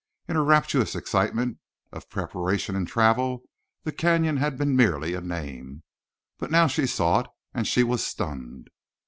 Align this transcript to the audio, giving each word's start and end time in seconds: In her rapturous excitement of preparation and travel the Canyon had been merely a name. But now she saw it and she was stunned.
In 0.27 0.35
her 0.35 0.43
rapturous 0.43 0.95
excitement 0.95 1.59
of 1.91 2.09
preparation 2.09 2.75
and 2.75 2.87
travel 2.87 3.43
the 3.83 3.91
Canyon 3.91 4.37
had 4.37 4.57
been 4.57 4.75
merely 4.75 5.13
a 5.13 5.21
name. 5.21 5.83
But 6.39 6.49
now 6.49 6.65
she 6.65 6.87
saw 6.87 7.19
it 7.19 7.27
and 7.53 7.67
she 7.67 7.83
was 7.83 8.03
stunned. 8.03 8.69